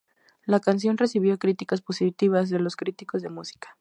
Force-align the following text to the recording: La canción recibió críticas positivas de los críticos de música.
La 0.47 0.59
canción 0.59 0.97
recibió 0.97 1.37
críticas 1.37 1.81
positivas 1.83 2.49
de 2.49 2.57
los 2.57 2.75
críticos 2.75 3.21
de 3.21 3.29
música. 3.29 3.69